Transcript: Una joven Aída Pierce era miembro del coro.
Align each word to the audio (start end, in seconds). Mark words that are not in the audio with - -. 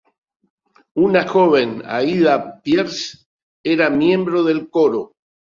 Una 1.07 1.21
joven 1.31 1.75
Aída 1.97 2.39
Pierce 2.63 3.21
era 3.63 3.91
miembro 3.91 4.43
del 4.43 4.67
coro. 4.67 5.13